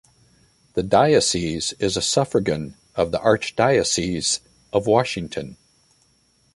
The 0.73 0.81
diocese 0.81 1.73
is 1.77 1.95
a 1.95 2.01
suffragan 2.01 2.73
of 2.95 3.11
the 3.11 3.19
Archdiocese 3.19 4.39
of 4.73 4.87
Washington. 4.87 5.57